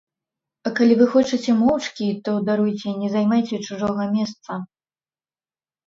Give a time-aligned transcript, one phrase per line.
[0.69, 4.51] А калі вы хочаце моўчкі, то, даруйце, не займайце чужога месца.